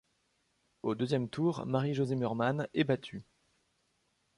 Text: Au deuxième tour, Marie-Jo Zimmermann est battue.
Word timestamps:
Au 0.81 0.95
deuxième 0.95 1.29
tour, 1.29 1.63
Marie-Jo 1.67 2.05
Zimmermann 2.05 2.67
est 2.73 2.85
battue. 2.85 3.23